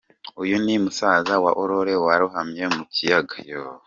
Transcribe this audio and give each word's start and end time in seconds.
Uyu 0.41 0.55
ni 0.63 0.75
musaza 0.83 1.33
wa 1.43 1.51
Aurore 1.59 1.93
warohamye 2.05 2.63
mu 2.75 2.83
kiyaga. 2.93 3.35